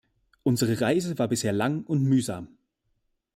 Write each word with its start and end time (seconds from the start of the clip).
Unsere 0.41 0.81
Reise 0.81 1.19
war 1.19 1.27
bisher 1.27 1.53
lang 1.53 1.83
und 1.83 2.01
mühsam. 2.03 2.57